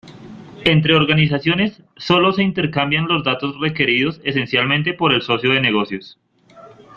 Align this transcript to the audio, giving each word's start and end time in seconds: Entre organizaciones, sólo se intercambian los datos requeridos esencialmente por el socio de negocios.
Entre 0.65 0.95
organizaciones, 0.95 1.83
sólo 1.95 2.31
se 2.33 2.41
intercambian 2.41 3.07
los 3.07 3.23
datos 3.23 3.59
requeridos 3.61 4.19
esencialmente 4.23 4.93
por 4.95 5.13
el 5.13 5.21
socio 5.21 5.51
de 5.53 5.61
negocios. 5.61 6.17